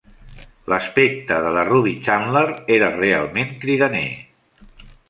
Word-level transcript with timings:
L'aspecte 0.71 1.37
de 1.47 1.51
la 1.57 1.65
Ruby 1.69 1.93
Chandler 2.09 2.45
era 2.79 2.91
realment 2.99 3.57
cridaner. 3.67 4.07